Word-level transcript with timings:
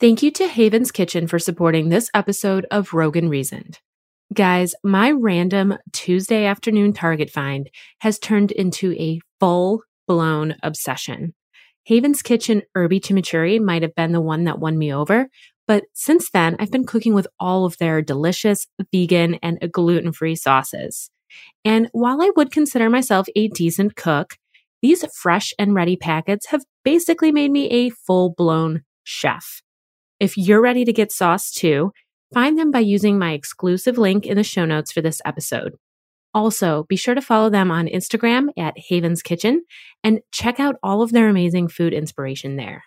Thank 0.00 0.22
you 0.22 0.30
to 0.30 0.46
Haven's 0.46 0.92
Kitchen 0.92 1.26
for 1.26 1.40
supporting 1.40 1.88
this 1.88 2.08
episode 2.14 2.68
of 2.70 2.94
Rogue 2.94 3.16
and 3.16 3.28
Reason. 3.28 3.72
Guys, 4.32 4.76
my 4.84 5.10
random 5.10 5.76
Tuesday 5.92 6.44
afternoon 6.44 6.92
Target 6.92 7.30
find 7.30 7.68
has 8.00 8.20
turned 8.20 8.52
into 8.52 8.92
a 8.92 9.18
full 9.40 9.82
blown 10.06 10.54
obsession. 10.62 11.34
Haven's 11.88 12.22
Kitchen 12.22 12.62
Herby 12.76 13.00
Chimichurri 13.00 13.60
might 13.60 13.82
have 13.82 13.96
been 13.96 14.12
the 14.12 14.20
one 14.20 14.44
that 14.44 14.60
won 14.60 14.78
me 14.78 14.94
over, 14.94 15.26
but 15.66 15.82
since 15.94 16.30
then 16.30 16.54
I've 16.60 16.70
been 16.70 16.86
cooking 16.86 17.12
with 17.12 17.26
all 17.40 17.64
of 17.64 17.76
their 17.78 18.00
delicious 18.00 18.68
vegan 18.92 19.34
and 19.42 19.58
gluten 19.72 20.12
free 20.12 20.36
sauces. 20.36 21.10
And 21.64 21.88
while 21.90 22.22
I 22.22 22.30
would 22.36 22.52
consider 22.52 22.88
myself 22.88 23.26
a 23.34 23.48
decent 23.48 23.96
cook, 23.96 24.36
these 24.80 25.04
fresh 25.12 25.52
and 25.58 25.74
ready 25.74 25.96
packets 25.96 26.46
have 26.50 26.62
basically 26.84 27.32
made 27.32 27.50
me 27.50 27.68
a 27.70 27.90
full 27.90 28.30
blown 28.30 28.84
chef. 29.02 29.60
If 30.20 30.36
you're 30.36 30.60
ready 30.60 30.84
to 30.84 30.92
get 30.92 31.12
sauce 31.12 31.52
too, 31.52 31.92
find 32.34 32.58
them 32.58 32.72
by 32.72 32.80
using 32.80 33.20
my 33.20 33.32
exclusive 33.32 33.98
link 33.98 34.26
in 34.26 34.36
the 34.36 34.42
show 34.42 34.64
notes 34.64 34.90
for 34.90 35.00
this 35.00 35.22
episode. 35.24 35.76
Also, 36.34 36.84
be 36.88 36.96
sure 36.96 37.14
to 37.14 37.22
follow 37.22 37.48
them 37.50 37.70
on 37.70 37.86
Instagram 37.86 38.48
at 38.58 38.76
Haven's 38.90 39.22
Kitchen 39.22 39.64
and 40.02 40.20
check 40.32 40.58
out 40.58 40.74
all 40.82 41.02
of 41.02 41.12
their 41.12 41.28
amazing 41.28 41.68
food 41.68 41.92
inspiration 41.92 42.56
there. 42.56 42.82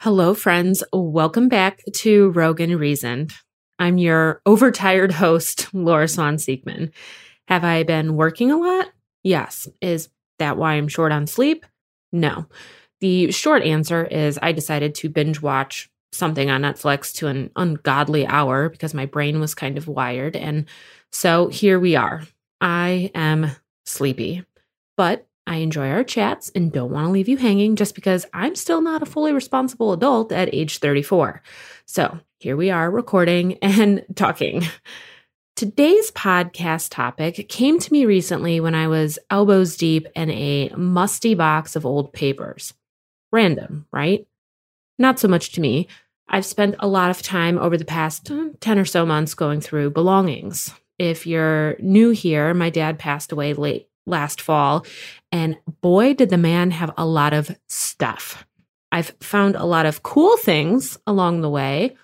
Hello, 0.00 0.32
friends. 0.32 0.82
Welcome 0.94 1.50
back 1.50 1.82
to 1.96 2.30
Rogue 2.30 2.60
and 2.60 2.80
Reason. 2.80 3.28
I'm 3.78 3.98
your 3.98 4.40
overtired 4.46 5.12
host, 5.12 5.68
Laura 5.74 6.08
Swan 6.08 6.36
Seekman. 6.36 6.90
Have 7.48 7.64
I 7.64 7.82
been 7.82 8.16
working 8.16 8.50
a 8.50 8.56
lot? 8.56 8.88
Yes. 9.22 9.68
Is 9.82 10.08
that 10.38 10.56
why 10.56 10.74
I'm 10.74 10.88
short 10.88 11.12
on 11.12 11.26
sleep? 11.26 11.66
No. 12.12 12.46
The 13.00 13.30
short 13.30 13.62
answer 13.62 14.06
is 14.06 14.38
I 14.40 14.52
decided 14.52 14.94
to 14.96 15.10
binge 15.10 15.42
watch 15.42 15.90
something 16.12 16.50
on 16.50 16.62
Netflix 16.62 17.14
to 17.16 17.26
an 17.26 17.50
ungodly 17.56 18.26
hour 18.26 18.68
because 18.68 18.94
my 18.94 19.06
brain 19.06 19.40
was 19.40 19.54
kind 19.54 19.76
of 19.76 19.88
wired. 19.88 20.36
And 20.36 20.66
so 21.12 21.48
here 21.48 21.78
we 21.78 21.96
are. 21.96 22.22
I 22.60 23.10
am 23.14 23.50
sleepy, 23.86 24.44
but 24.96 25.26
I 25.46 25.56
enjoy 25.56 25.88
our 25.88 26.04
chats 26.04 26.50
and 26.54 26.70
don't 26.70 26.90
want 26.90 27.06
to 27.06 27.10
leave 27.10 27.28
you 27.28 27.38
hanging 27.38 27.76
just 27.76 27.94
because 27.94 28.26
I'm 28.34 28.54
still 28.54 28.82
not 28.82 29.02
a 29.02 29.06
fully 29.06 29.32
responsible 29.32 29.92
adult 29.92 30.30
at 30.30 30.52
age 30.54 30.78
34. 30.78 31.42
So 31.86 32.18
here 32.38 32.56
we 32.56 32.70
are 32.70 32.90
recording 32.90 33.54
and 33.62 34.04
talking. 34.14 34.64
Today's 35.56 36.12
podcast 36.12 36.90
topic 36.90 37.48
came 37.48 37.80
to 37.80 37.92
me 37.92 38.04
recently 38.04 38.60
when 38.60 38.74
I 38.74 38.86
was 38.86 39.18
elbows 39.30 39.76
deep 39.76 40.06
in 40.14 40.30
a 40.30 40.68
musty 40.76 41.34
box 41.34 41.74
of 41.74 41.84
old 41.84 42.12
papers. 42.12 42.74
Random, 43.32 43.86
right? 43.90 44.26
Not 44.98 45.18
so 45.18 45.28
much 45.28 45.52
to 45.52 45.60
me. 45.60 45.88
I've 46.28 46.44
spent 46.44 46.74
a 46.78 46.88
lot 46.88 47.10
of 47.10 47.22
time 47.22 47.58
over 47.58 47.76
the 47.76 47.84
past 47.84 48.30
uh, 48.30 48.48
10 48.60 48.78
or 48.78 48.84
so 48.84 49.06
months 49.06 49.34
going 49.34 49.60
through 49.60 49.90
belongings. 49.90 50.74
If 50.98 51.26
you're 51.26 51.76
new 51.78 52.10
here, 52.10 52.52
my 52.54 52.70
dad 52.70 52.98
passed 52.98 53.32
away 53.32 53.54
late 53.54 53.88
last 54.06 54.40
fall, 54.40 54.86
and 55.30 55.58
boy, 55.80 56.14
did 56.14 56.30
the 56.30 56.38
man 56.38 56.70
have 56.70 56.92
a 56.96 57.06
lot 57.06 57.32
of 57.34 57.56
stuff. 57.68 58.46
I've 58.90 59.14
found 59.20 59.54
a 59.54 59.64
lot 59.64 59.86
of 59.86 60.02
cool 60.02 60.36
things 60.38 60.98
along 61.06 61.40
the 61.40 61.50
way, 61.50 61.96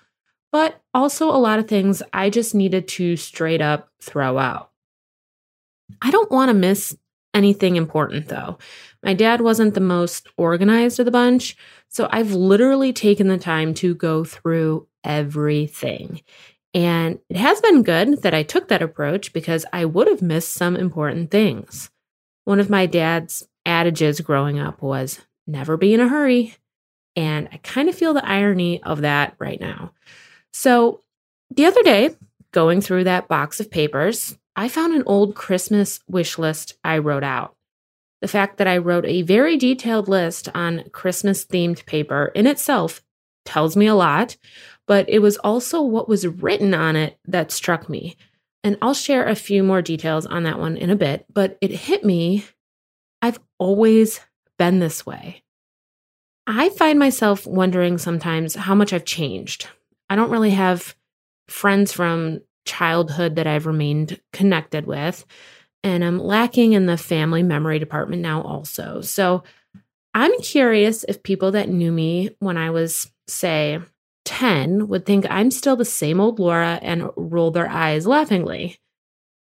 but 0.51 0.81
also 0.93 1.29
a 1.29 1.37
lot 1.37 1.59
of 1.59 1.67
things 1.67 2.03
I 2.13 2.29
just 2.29 2.55
needed 2.55 2.87
to 2.89 3.17
straight 3.17 3.61
up 3.61 3.89
throw 4.01 4.37
out. 4.37 4.71
I 6.01 6.11
don't 6.11 6.31
want 6.31 6.49
to 6.49 6.53
miss 6.53 6.95
anything 7.35 7.75
important 7.75 8.27
though. 8.27 8.57
My 9.03 9.13
dad 9.13 9.41
wasn't 9.41 9.75
the 9.75 9.81
most 9.81 10.27
organized 10.37 10.99
of 10.99 11.05
the 11.05 11.11
bunch, 11.11 11.55
so 11.89 12.07
I've 12.11 12.31
literally 12.31 12.91
taken 12.91 13.27
the 13.27 13.37
time 13.37 13.75
to 13.75 13.93
go 13.93 14.23
through 14.23 14.87
everything. 15.03 16.21
And 16.73 17.19
it 17.29 17.37
has 17.37 17.61
been 17.61 17.83
good 17.83 18.23
that 18.23 18.33
I 18.33 18.43
took 18.43 18.67
that 18.67 18.81
approach 18.81 19.31
because 19.31 19.65
I 19.71 19.85
would 19.85 20.07
have 20.07 20.21
missed 20.21 20.53
some 20.53 20.75
important 20.75 21.31
things. 21.31 21.89
One 22.45 22.59
of 22.59 22.69
my 22.69 22.85
dad's 22.85 23.47
adages 23.65 24.19
growing 24.21 24.59
up 24.59 24.81
was 24.81 25.21
never 25.47 25.77
be 25.77 25.93
in 25.93 25.99
a 25.99 26.07
hurry. 26.07 26.55
And 27.15 27.47
I 27.51 27.57
kind 27.57 27.87
of 27.87 27.95
feel 27.95 28.13
the 28.13 28.27
irony 28.27 28.83
of 28.83 29.01
that 29.01 29.35
right 29.39 29.59
now. 29.59 29.93
So 30.51 31.01
the 31.49 31.65
other 31.65 31.81
day, 31.83 32.15
going 32.51 32.81
through 32.81 33.05
that 33.05 33.27
box 33.27 33.59
of 33.59 33.71
papers, 33.71 34.37
I 34.55 34.69
found 34.69 34.93
an 34.93 35.03
old 35.05 35.35
Christmas 35.35 35.99
wish 36.07 36.37
list 36.37 36.75
I 36.83 36.97
wrote 36.97 37.23
out. 37.23 37.55
The 38.21 38.27
fact 38.27 38.57
that 38.57 38.67
I 38.67 38.77
wrote 38.77 39.05
a 39.05 39.21
very 39.21 39.57
detailed 39.57 40.07
list 40.07 40.49
on 40.55 40.85
Christmas 40.91 41.45
themed 41.45 41.85
paper 41.85 42.31
in 42.33 42.47
itself 42.47 43.03
tells 43.43 43.75
me 43.75 43.85
a 43.87 43.95
lot, 43.95 44.37
but 44.87 45.07
it 45.09 45.19
was 45.19 45.37
also 45.37 45.81
what 45.81 46.09
was 46.09 46.25
written 46.25 46.73
on 46.73 46.95
it 46.95 47.19
that 47.25 47.51
struck 47.51 47.89
me. 47.89 48.15
And 48.63 48.77
I'll 48.81 48.95
share 48.95 49.27
a 49.27 49.35
few 49.35 49.61
more 49.61 49.81
details 49.81 50.25
on 50.25 50.43
that 50.43 50.59
one 50.59 50.77
in 50.77 50.89
a 50.89 50.95
bit, 50.95 51.25
but 51.31 51.57
it 51.61 51.71
hit 51.71 52.03
me. 52.03 52.45
I've 53.21 53.39
always 53.59 54.21
been 54.57 54.79
this 54.79 55.05
way. 55.05 55.43
I 56.47 56.69
find 56.69 56.97
myself 56.97 57.45
wondering 57.45 57.97
sometimes 57.97 58.55
how 58.55 58.75
much 58.75 58.93
I've 58.93 59.05
changed. 59.05 59.67
I 60.09 60.15
don't 60.15 60.31
really 60.31 60.51
have 60.51 60.95
friends 61.47 61.91
from 61.91 62.41
childhood 62.65 63.35
that 63.35 63.47
I've 63.47 63.65
remained 63.65 64.19
connected 64.33 64.85
with 64.85 65.25
and 65.85 66.03
I'm 66.03 66.17
lacking 66.17 66.73
in 66.73 66.87
the 66.87 66.97
family 66.97 67.43
memory 67.43 67.77
department 67.77 68.23
now 68.23 68.41
also. 68.41 69.01
So 69.01 69.43
I'm 70.15 70.35
curious 70.39 71.03
if 71.03 71.21
people 71.21 71.51
that 71.51 71.69
knew 71.69 71.91
me 71.91 72.31
when 72.39 72.57
I 72.57 72.71
was, 72.71 73.11
say, 73.27 73.79
10 74.25 74.87
would 74.87 75.05
think 75.05 75.27
I'm 75.29 75.51
still 75.51 75.75
the 75.75 75.85
same 75.85 76.19
old 76.19 76.39
Laura 76.39 76.79
and 76.81 77.09
roll 77.15 77.51
their 77.51 77.69
eyes 77.69 78.07
laughingly. 78.07 78.79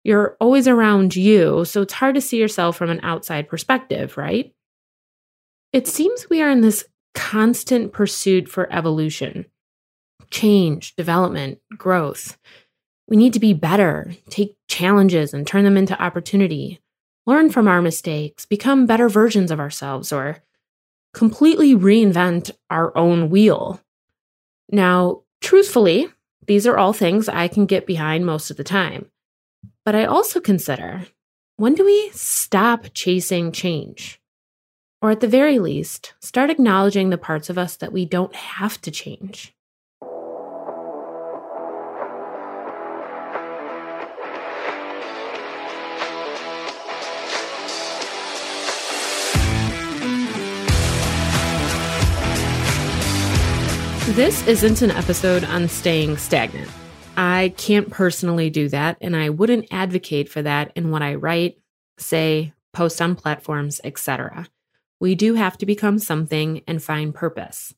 You're 0.05 0.37
always 0.41 0.69
around 0.69 1.17
you, 1.17 1.65
so 1.65 1.83
it's 1.83 1.95
hard 1.95 2.15
to 2.15 2.21
see 2.21 2.39
yourself 2.39 2.77
from 2.77 2.89
an 2.89 3.01
outside 3.03 3.49
perspective, 3.49 4.17
right? 4.17 4.55
It 5.73 5.89
seems 5.89 6.31
we 6.31 6.41
are 6.41 6.51
in 6.51 6.61
this 6.61 6.85
constant 7.17 7.93
pursuit 7.93 8.49
for 8.49 8.73
evolution, 8.73 9.47
change, 10.31 10.95
development, 10.95 11.59
growth. 11.77 12.39
We 13.09 13.17
need 13.17 13.33
to 13.33 13.41
be 13.41 13.55
better, 13.55 14.13
take 14.29 14.57
challenges 14.69 15.33
and 15.33 15.47
turn 15.47 15.65
them 15.65 15.79
into 15.79 16.01
opportunity, 16.01 16.81
learn 17.27 17.51
from 17.51 17.67
our 17.67 17.81
mistakes, 17.81 18.45
become 18.45 18.87
better 18.87 19.09
versions 19.09 19.51
of 19.51 19.59
ourselves, 19.59 20.13
or 20.13 20.39
completely 21.15 21.75
reinvent 21.75 22.51
our 22.69 22.97
own 22.97 23.31
wheel. 23.31 23.81
Now, 24.71 25.23
truthfully, 25.41 26.09
these 26.47 26.67
are 26.67 26.77
all 26.77 26.93
things 26.93 27.29
I 27.29 27.49
can 27.49 27.65
get 27.65 27.87
behind 27.87 28.27
most 28.27 28.51
of 28.51 28.59
the 28.59 28.65
time. 28.65 29.11
But 29.87 29.95
I 29.95 30.05
also 30.05 30.39
consider 30.39 31.07
when 31.57 31.75
do 31.75 31.85
we 31.85 32.11
stop 32.13 32.87
chasing 32.95 33.53
change? 33.53 34.21
Or 35.01 35.11
at 35.11 35.21
the 35.21 35.29
very 35.29 35.59
least, 35.59 36.15
start 36.21 36.51
acknowledging 36.51 37.11
the 37.11 37.19
parts 37.19 37.49
of 37.49 37.59
us 37.59 37.77
that 37.77 37.93
we 37.93 38.05
don't 38.05 38.35
have 38.35 38.81
to 38.83 38.91
change. 38.91 39.55
This 54.15 54.45
isn't 54.49 54.83
an 54.83 54.91
episode 54.91 55.45
on 55.45 55.69
staying 55.69 56.17
stagnant. 56.17 56.71
I 57.17 57.53
can't 57.57 57.91
personally 57.91 58.51
do 58.51 58.69
that, 58.71 58.97
and 59.01 59.15
I 59.15 59.29
wouldn't 59.29 59.69
advocate 59.71 60.29
for 60.29 60.43
that 60.43 60.73
in 60.75 60.91
what 60.91 61.03
I 61.03 61.15
write, 61.15 61.59
say, 61.99 62.53
post 62.73 63.01
on 63.03 63.15
platforms, 63.15 63.81
etc. 63.85 64.49
We 64.99 65.15
do 65.15 65.35
have 65.35 65.59
to 65.59 65.67
become 65.67 65.99
something 65.99 66.63
and 66.67 66.83
find 66.83 67.15
purpose. 67.15 67.75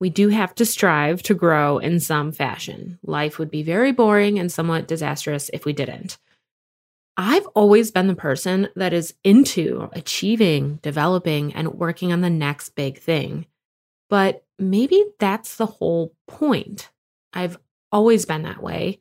We 0.00 0.10
do 0.10 0.30
have 0.30 0.54
to 0.56 0.64
strive 0.64 1.22
to 1.24 1.34
grow 1.34 1.78
in 1.78 2.00
some 2.00 2.32
fashion. 2.32 2.98
Life 3.04 3.38
would 3.38 3.50
be 3.50 3.62
very 3.62 3.92
boring 3.92 4.38
and 4.38 4.50
somewhat 4.50 4.88
disastrous 4.88 5.50
if 5.52 5.64
we 5.64 5.72
didn't. 5.72 6.18
I've 7.16 7.46
always 7.48 7.90
been 7.90 8.08
the 8.08 8.16
person 8.16 8.68
that 8.74 8.92
is 8.92 9.14
into 9.22 9.90
achieving, 9.92 10.80
developing, 10.82 11.54
and 11.54 11.74
working 11.74 12.12
on 12.12 12.22
the 12.22 12.30
next 12.30 12.70
big 12.70 12.98
thing. 12.98 13.46
But 14.08 14.43
maybe 14.58 15.04
that's 15.18 15.56
the 15.56 15.66
whole 15.66 16.14
point. 16.28 16.90
I've 17.32 17.58
always 17.90 18.26
been 18.26 18.42
that 18.42 18.62
way, 18.62 19.00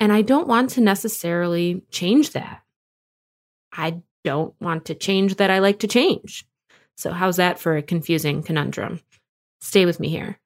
and 0.00 0.12
I 0.12 0.22
don't 0.22 0.48
want 0.48 0.70
to 0.70 0.80
necessarily 0.80 1.82
change 1.90 2.30
that. 2.32 2.62
I 3.72 4.02
don't 4.24 4.54
want 4.60 4.86
to 4.86 4.94
change 4.94 5.36
that 5.36 5.50
I 5.50 5.58
like 5.58 5.80
to 5.80 5.88
change. 5.88 6.46
So, 6.96 7.12
how's 7.12 7.36
that 7.36 7.58
for 7.58 7.76
a 7.76 7.82
confusing 7.82 8.42
conundrum? 8.42 9.00
Stay 9.60 9.86
with 9.86 9.98
me 9.98 10.08
here. 10.08 10.38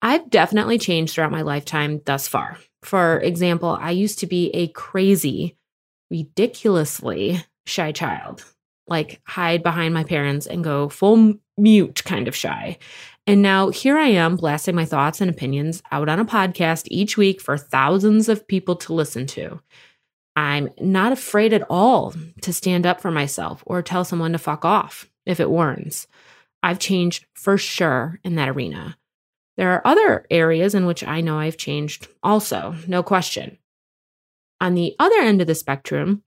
I've 0.00 0.30
definitely 0.30 0.78
changed 0.78 1.14
throughout 1.14 1.32
my 1.32 1.42
lifetime 1.42 2.00
thus 2.04 2.28
far. 2.28 2.58
For 2.82 3.20
example, 3.20 3.76
I 3.80 3.90
used 3.90 4.20
to 4.20 4.26
be 4.26 4.50
a 4.50 4.68
crazy, 4.68 5.56
ridiculously 6.10 7.44
shy 7.66 7.92
child, 7.92 8.44
like 8.86 9.20
hide 9.24 9.62
behind 9.62 9.94
my 9.94 10.04
parents 10.04 10.46
and 10.46 10.62
go 10.62 10.88
full 10.88 11.34
mute 11.56 12.04
kind 12.04 12.28
of 12.28 12.36
shy. 12.36 12.78
And 13.28 13.42
now 13.42 13.68
here 13.68 13.98
I 13.98 14.06
am 14.06 14.36
blasting 14.36 14.74
my 14.74 14.86
thoughts 14.86 15.20
and 15.20 15.28
opinions 15.28 15.82
out 15.92 16.08
on 16.08 16.18
a 16.18 16.24
podcast 16.24 16.88
each 16.90 17.18
week 17.18 17.42
for 17.42 17.58
thousands 17.58 18.30
of 18.30 18.48
people 18.48 18.74
to 18.76 18.94
listen 18.94 19.26
to. 19.26 19.60
I'm 20.34 20.70
not 20.80 21.12
afraid 21.12 21.52
at 21.52 21.66
all 21.68 22.14
to 22.40 22.52
stand 22.54 22.86
up 22.86 23.02
for 23.02 23.10
myself 23.10 23.62
or 23.66 23.82
tell 23.82 24.06
someone 24.06 24.32
to 24.32 24.38
fuck 24.38 24.64
off 24.64 25.10
if 25.26 25.40
it 25.40 25.50
warrants. 25.50 26.06
I've 26.62 26.78
changed 26.78 27.26
for 27.34 27.58
sure 27.58 28.18
in 28.24 28.36
that 28.36 28.48
arena. 28.48 28.96
There 29.58 29.72
are 29.72 29.86
other 29.86 30.24
areas 30.30 30.74
in 30.74 30.86
which 30.86 31.04
I 31.04 31.20
know 31.20 31.38
I've 31.38 31.58
changed 31.58 32.08
also, 32.22 32.76
no 32.86 33.02
question. 33.02 33.58
On 34.58 34.72
the 34.72 34.96
other 34.98 35.20
end 35.20 35.42
of 35.42 35.46
the 35.46 35.54
spectrum, 35.54 36.22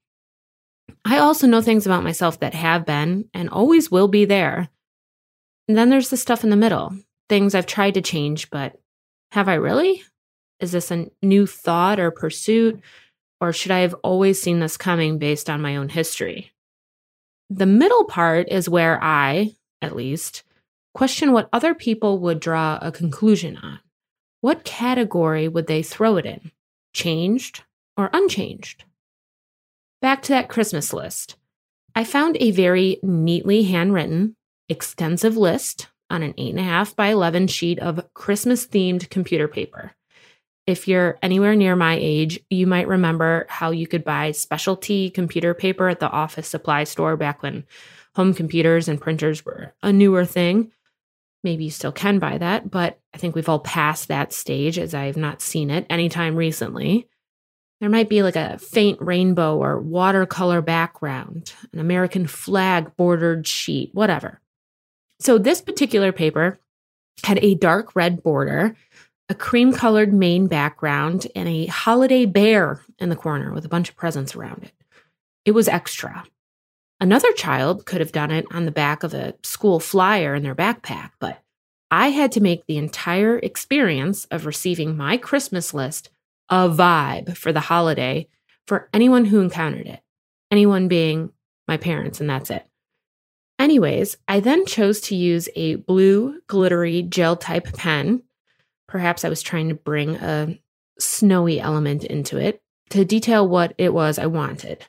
I 1.04 1.18
also 1.18 1.48
know 1.48 1.64
things 1.64 1.88
about 1.88 2.04
myself 2.04 2.42
that 2.42 2.54
have 2.54 2.86
been 2.86 3.28
and 3.34 3.50
always 3.50 3.90
will 3.90 4.08
be 4.08 4.26
there 4.26 4.70
and 5.72 5.78
then 5.78 5.90
there's 5.90 6.10
the 6.10 6.18
stuff 6.18 6.44
in 6.44 6.50
the 6.50 6.58
middle, 6.58 6.94
things 7.30 7.56
I've 7.56 7.66
tried 7.66 7.94
to 7.94 8.02
change, 8.02 8.50
but 8.50 8.78
have 9.32 9.48
I 9.48 9.54
really? 9.54 10.04
Is 10.60 10.74
this 10.74 10.92
a 10.92 11.08
new 11.22 11.48
thought 11.48 11.98
or 11.98 12.12
pursuit? 12.12 12.82
Or 13.40 13.54
should 13.54 13.72
I 13.72 13.80
have 13.80 13.94
always 14.04 14.42
seen 14.42 14.60
this 14.60 14.76
coming 14.76 15.18
based 15.18 15.50
on 15.50 15.62
my 15.62 15.78
own 15.78 15.88
history? 15.88 16.52
The 17.50 17.66
middle 17.66 18.04
part 18.04 18.50
is 18.50 18.68
where 18.68 19.02
I, 19.02 19.56
at 19.82 19.96
least, 19.96 20.44
question 20.94 21.32
what 21.32 21.48
other 21.54 21.74
people 21.74 22.20
would 22.20 22.42
draw 22.42 22.78
a 22.82 22.92
conclusion 22.92 23.56
on. 23.56 23.80
What 24.42 24.66
category 24.66 25.48
would 25.48 25.68
they 25.68 25.84
throw 25.84 26.18
it 26.18 26.26
in? 26.26 26.52
Changed 26.94 27.64
or 27.96 28.10
unchanged? 28.12 28.84
Back 30.02 30.22
to 30.24 30.34
that 30.34 30.50
Christmas 30.50 30.92
list. 30.92 31.38
I 31.96 32.04
found 32.04 32.36
a 32.42 32.52
very 32.52 33.00
neatly 33.02 33.64
handwritten, 33.64 34.36
extensive 34.72 35.38
list 35.38 35.88
on 36.10 36.24
an 36.24 36.34
8.5 36.34 36.96
by 36.96 37.08
11 37.08 37.48
sheet 37.48 37.80
of 37.80 38.14
Christmas 38.14 38.66
themed 38.66 39.10
computer 39.10 39.48
paper. 39.48 39.94
If 40.68 40.88
you're 40.88 41.18
anywhere 41.22 41.56
near 41.56 41.76
my 41.76 41.98
age, 42.00 42.40
you 42.50 42.68
might 42.68 42.88
remember 42.88 43.46
how 43.50 43.72
you 43.72 43.88
could 43.88 44.04
buy 44.04 44.32
specialty 44.32 45.10
computer 45.10 45.54
paper 45.54 45.90
at 45.90 46.00
the 46.00 46.10
office 46.10 46.48
supply 46.48 46.84
store 46.84 47.18
back 47.18 47.42
when 47.42 47.66
home 48.16 48.34
computers 48.34 48.88
and 48.88 49.02
printers 49.02 49.46
were 49.46 49.74
a 49.82 49.92
newer 49.92 50.26
thing. 50.26 50.72
Maybe 51.44 51.66
you 51.66 51.72
still 51.72 51.92
can 51.92 52.20
buy 52.20 52.38
that, 52.38 52.70
but 52.70 53.00
I 53.14 53.18
think 53.18 53.36
we've 53.36 53.50
all 53.50 53.60
passed 53.60 54.10
that 54.10 54.32
stage 54.32 54.78
as 54.78 54.94
I 54.94 55.06
have 55.06 55.18
not 55.18 55.42
seen 55.42 55.72
it 55.72 55.88
anytime 55.90 56.36
recently. 56.36 57.08
There 57.80 57.90
might 57.90 58.10
be 58.10 58.22
like 58.22 58.36
a 58.36 58.60
faint 58.60 59.02
rainbow 59.02 59.58
or 59.58 59.82
watercolor 59.82 60.62
background, 60.62 61.54
an 61.74 61.80
American 61.80 62.28
flag 62.28 62.96
bordered 62.96 63.48
sheet, 63.48 63.90
whatever. 63.94 64.40
So 65.22 65.38
this 65.38 65.62
particular 65.62 66.12
paper 66.12 66.58
had 67.24 67.38
a 67.44 67.54
dark 67.54 67.96
red 67.96 68.24
border, 68.24 68.76
a 69.30 69.36
cream 69.36 69.72
colored 69.72 70.12
main 70.12 70.48
background, 70.48 71.28
and 71.36 71.48
a 71.48 71.68
holiday 71.68 72.26
bear 72.26 72.84
in 72.98 73.10
the 73.10 73.16
corner 73.16 73.54
with 73.54 73.64
a 73.64 73.70
bunch 73.70 73.90
of 73.90 73.96
presents 73.96 74.36
around 74.36 74.64
it. 74.64 74.74
It 75.46 75.52
was 75.52 75.68
extra. 75.68 76.24
Another 77.00 77.32
child 77.34 77.86
could 77.86 78.02
have 78.02 78.12
done 78.12 78.32
it 78.32 78.46
on 78.52 78.66
the 78.66 78.72
back 78.72 79.04
of 79.04 79.14
a 79.14 79.36
school 79.44 79.80
flyer 79.80 80.34
in 80.34 80.42
their 80.42 80.56
backpack, 80.56 81.12
but 81.20 81.44
I 81.92 82.08
had 82.08 82.32
to 82.32 82.42
make 82.42 82.66
the 82.66 82.78
entire 82.78 83.38
experience 83.38 84.26
of 84.32 84.48
receiving 84.48 84.98
my 84.98 85.18
Christmas 85.18 85.72
list 85.72 86.10
a 86.50 86.68
vibe 86.68 87.38
for 87.38 87.54
the 87.54 87.60
holiday 87.60 88.28
for 88.66 88.90
anyone 88.92 89.26
who 89.26 89.40
encountered 89.40 89.86
it, 89.86 90.02
anyone 90.50 90.88
being 90.88 91.32
my 91.68 91.78
parents, 91.78 92.20
and 92.20 92.30
that's 92.30 92.50
it. 92.50 92.66
Anyways, 93.62 94.18
I 94.28 94.40
then 94.40 94.66
chose 94.66 95.02
to 95.02 95.16
use 95.16 95.48
a 95.56 95.76
blue 95.76 96.42
glittery 96.48 97.04
gel 97.04 97.36
type 97.36 97.72
pen. 97.74 98.24
Perhaps 98.88 99.24
I 99.24 99.30
was 99.30 99.44
trying 99.44 99.70
to 99.70 99.76
bring 99.76 100.16
a 100.16 100.58
snowy 100.98 101.60
element 101.60 102.04
into 102.04 102.38
it 102.38 102.64
to 102.90 103.06
detail 103.06 103.48
what 103.48 103.76
it 103.78 103.94
was 103.94 104.18
I 104.18 104.26
wanted. 104.26 104.88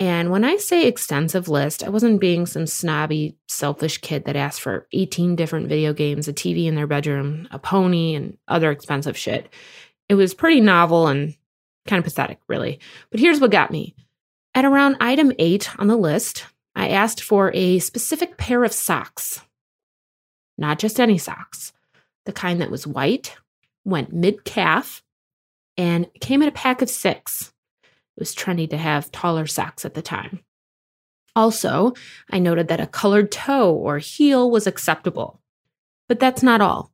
And 0.00 0.32
when 0.32 0.42
I 0.42 0.56
say 0.56 0.88
extensive 0.88 1.46
list, 1.46 1.84
I 1.84 1.88
wasn't 1.88 2.20
being 2.20 2.46
some 2.46 2.66
snobby, 2.66 3.36
selfish 3.46 3.98
kid 3.98 4.24
that 4.24 4.34
asked 4.34 4.60
for 4.60 4.88
18 4.92 5.36
different 5.36 5.68
video 5.68 5.92
games, 5.92 6.26
a 6.26 6.32
TV 6.32 6.66
in 6.66 6.74
their 6.74 6.88
bedroom, 6.88 7.46
a 7.52 7.60
pony, 7.60 8.16
and 8.16 8.36
other 8.48 8.72
expensive 8.72 9.16
shit. 9.16 9.48
It 10.08 10.16
was 10.16 10.34
pretty 10.34 10.60
novel 10.60 11.06
and 11.06 11.36
kind 11.86 12.00
of 12.00 12.04
pathetic, 12.04 12.40
really. 12.48 12.80
But 13.12 13.20
here's 13.20 13.40
what 13.40 13.52
got 13.52 13.70
me. 13.70 13.94
At 14.52 14.64
around 14.64 14.96
item 14.98 15.30
eight 15.38 15.70
on 15.78 15.86
the 15.86 15.96
list, 15.96 16.46
I 16.74 16.88
asked 16.88 17.22
for 17.22 17.50
a 17.54 17.78
specific 17.78 18.36
pair 18.36 18.64
of 18.64 18.72
socks. 18.72 19.42
Not 20.56 20.78
just 20.78 21.00
any 21.00 21.18
socks, 21.18 21.72
the 22.26 22.32
kind 22.32 22.60
that 22.60 22.70
was 22.70 22.86
white, 22.86 23.36
went 23.84 24.12
mid 24.12 24.44
calf, 24.44 25.02
and 25.76 26.06
came 26.20 26.42
in 26.42 26.48
a 26.48 26.52
pack 26.52 26.82
of 26.82 26.90
six. 26.90 27.52
It 27.82 28.20
was 28.20 28.34
trendy 28.34 28.68
to 28.70 28.76
have 28.76 29.10
taller 29.10 29.46
socks 29.46 29.84
at 29.84 29.94
the 29.94 30.02
time. 30.02 30.40
Also, 31.34 31.94
I 32.30 32.38
noted 32.38 32.68
that 32.68 32.80
a 32.80 32.86
colored 32.86 33.32
toe 33.32 33.72
or 33.72 33.98
heel 33.98 34.50
was 34.50 34.66
acceptable. 34.66 35.40
But 36.08 36.20
that's 36.20 36.42
not 36.42 36.60
all. 36.60 36.92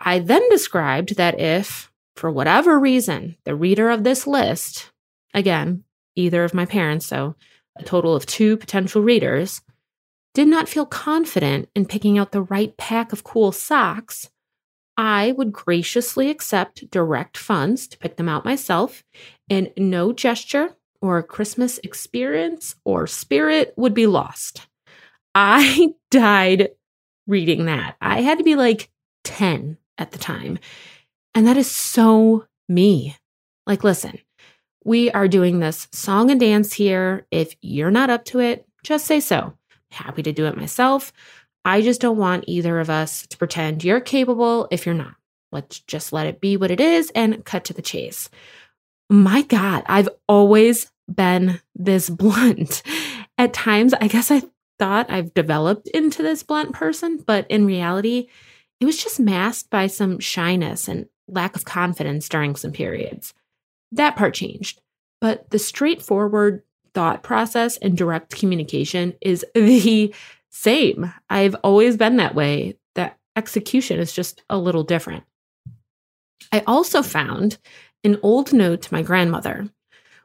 I 0.00 0.18
then 0.18 0.48
described 0.48 1.16
that 1.16 1.38
if, 1.38 1.92
for 2.16 2.30
whatever 2.30 2.78
reason, 2.80 3.36
the 3.44 3.54
reader 3.54 3.90
of 3.90 4.02
this 4.02 4.26
list, 4.26 4.90
again, 5.34 5.84
either 6.16 6.42
of 6.42 6.54
my 6.54 6.64
parents, 6.64 7.06
so 7.06 7.36
a 7.76 7.82
total 7.82 8.14
of 8.14 8.26
two 8.26 8.56
potential 8.56 9.02
readers, 9.02 9.62
did 10.34 10.48
not 10.48 10.68
feel 10.68 10.86
confident 10.86 11.68
in 11.74 11.86
picking 11.86 12.18
out 12.18 12.32
the 12.32 12.42
right 12.42 12.76
pack 12.76 13.12
of 13.12 13.24
cool 13.24 13.52
socks, 13.52 14.30
I 14.96 15.32
would 15.32 15.52
graciously 15.52 16.30
accept 16.30 16.90
direct 16.90 17.36
funds 17.36 17.88
to 17.88 17.98
pick 17.98 18.16
them 18.16 18.28
out 18.28 18.44
myself, 18.44 19.02
and 19.48 19.72
no 19.76 20.12
gesture 20.12 20.76
or 21.00 21.22
Christmas 21.22 21.78
experience 21.78 22.76
or 22.84 23.06
spirit 23.06 23.72
would 23.76 23.94
be 23.94 24.06
lost. 24.06 24.66
I 25.34 25.94
died 26.10 26.70
reading 27.26 27.66
that. 27.66 27.96
I 28.00 28.20
had 28.20 28.38
to 28.38 28.44
be 28.44 28.56
like 28.56 28.90
10 29.24 29.78
at 29.96 30.10
the 30.10 30.18
time. 30.18 30.58
And 31.34 31.46
that 31.46 31.56
is 31.56 31.70
so 31.70 32.46
me. 32.68 33.16
Like, 33.66 33.84
listen, 33.84 34.18
we 34.84 35.10
are 35.10 35.28
doing 35.28 35.58
this 35.58 35.88
song 35.92 36.30
and 36.30 36.40
dance 36.40 36.72
here. 36.72 37.26
If 37.30 37.54
you're 37.60 37.90
not 37.90 38.10
up 38.10 38.24
to 38.26 38.40
it, 38.40 38.66
just 38.82 39.06
say 39.06 39.20
so. 39.20 39.54
Happy 39.90 40.22
to 40.22 40.32
do 40.32 40.46
it 40.46 40.56
myself. 40.56 41.12
I 41.64 41.82
just 41.82 42.00
don't 42.00 42.16
want 42.16 42.44
either 42.46 42.80
of 42.80 42.88
us 42.88 43.26
to 43.26 43.36
pretend 43.36 43.84
you're 43.84 44.00
capable 44.00 44.68
if 44.70 44.86
you're 44.86 44.94
not. 44.94 45.14
Let's 45.52 45.80
just 45.80 46.12
let 46.12 46.26
it 46.26 46.40
be 46.40 46.56
what 46.56 46.70
it 46.70 46.80
is 46.80 47.10
and 47.14 47.44
cut 47.44 47.64
to 47.64 47.74
the 47.74 47.82
chase. 47.82 48.30
My 49.10 49.42
God, 49.42 49.82
I've 49.86 50.08
always 50.28 50.90
been 51.12 51.60
this 51.74 52.08
blunt. 52.10 52.82
At 53.36 53.52
times, 53.52 53.94
I 53.94 54.06
guess 54.06 54.30
I 54.30 54.42
thought 54.78 55.10
I've 55.10 55.34
developed 55.34 55.88
into 55.88 56.22
this 56.22 56.42
blunt 56.42 56.72
person, 56.72 57.18
but 57.26 57.46
in 57.50 57.66
reality, 57.66 58.28
it 58.80 58.86
was 58.86 59.02
just 59.02 59.20
masked 59.20 59.68
by 59.68 59.88
some 59.88 60.20
shyness 60.20 60.88
and 60.88 61.06
lack 61.28 61.54
of 61.54 61.64
confidence 61.64 62.28
during 62.28 62.56
some 62.56 62.72
periods. 62.72 63.34
That 63.92 64.16
part 64.16 64.34
changed. 64.34 64.80
But 65.20 65.50
the 65.50 65.58
straightforward 65.58 66.62
thought 66.94 67.22
process 67.22 67.76
and 67.76 67.96
direct 67.96 68.36
communication 68.36 69.14
is 69.20 69.44
the 69.54 70.14
same. 70.50 71.12
I've 71.28 71.54
always 71.62 71.96
been 71.96 72.16
that 72.16 72.34
way. 72.34 72.76
That 72.94 73.18
execution 73.36 73.98
is 73.98 74.12
just 74.12 74.42
a 74.50 74.58
little 74.58 74.82
different. 74.82 75.24
I 76.52 76.62
also 76.66 77.02
found 77.02 77.58
an 78.02 78.18
old 78.22 78.52
note 78.52 78.82
to 78.82 78.94
my 78.94 79.02
grandmother. 79.02 79.68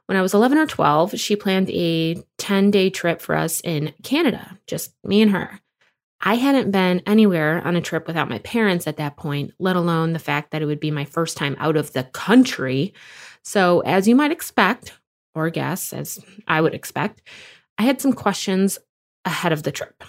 When 0.06 0.16
I 0.16 0.22
was 0.22 0.34
11 0.34 0.58
or 0.58 0.66
12, 0.66 1.18
she 1.18 1.36
planned 1.36 1.70
a 1.70 2.22
10 2.38 2.70
day 2.70 2.90
trip 2.90 3.20
for 3.20 3.34
us 3.34 3.60
in 3.60 3.92
Canada, 4.02 4.58
just 4.66 4.94
me 5.04 5.20
and 5.20 5.32
her. 5.32 5.60
I 6.20 6.34
hadn't 6.34 6.70
been 6.70 7.02
anywhere 7.06 7.60
on 7.64 7.76
a 7.76 7.80
trip 7.80 8.06
without 8.06 8.28
my 8.28 8.38
parents 8.38 8.86
at 8.86 8.96
that 8.96 9.16
point, 9.16 9.52
let 9.58 9.76
alone 9.76 10.12
the 10.12 10.18
fact 10.18 10.50
that 10.50 10.62
it 10.62 10.66
would 10.66 10.80
be 10.80 10.90
my 10.90 11.04
first 11.04 11.36
time 11.36 11.56
out 11.58 11.76
of 11.76 11.92
the 11.92 12.04
country. 12.04 12.94
So, 13.46 13.78
as 13.82 14.08
you 14.08 14.16
might 14.16 14.32
expect, 14.32 14.98
or 15.32 15.50
guess, 15.50 15.92
as 15.92 16.18
I 16.48 16.60
would 16.60 16.74
expect, 16.74 17.22
I 17.78 17.84
had 17.84 18.00
some 18.00 18.12
questions 18.12 18.76
ahead 19.24 19.52
of 19.52 19.62
the 19.62 19.70
trip. 19.70 20.02